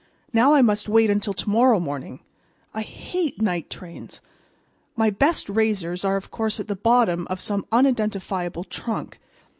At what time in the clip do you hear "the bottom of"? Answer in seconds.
6.67-7.39